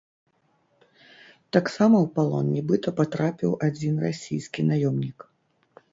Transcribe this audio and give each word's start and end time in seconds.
Таксама 1.57 1.95
ў 1.99 2.09
палон 2.17 2.45
нібыта 2.55 2.87
патрапіў 3.03 3.51
адзін 3.69 3.95
расійскі 4.09 4.61
наёмнік. 4.71 5.19